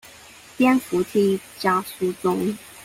[0.57, 2.57] 電扶梯加速中